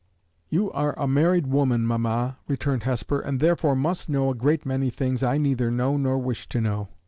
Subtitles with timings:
[0.49, 4.89] "You are a married woman, mamma," returned Hesper, "and therefore must know a great many
[4.89, 6.87] things I neither know nor wish to know.